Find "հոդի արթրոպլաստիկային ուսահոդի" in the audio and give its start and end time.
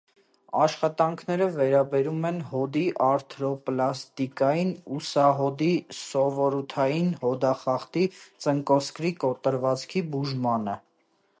2.53-5.69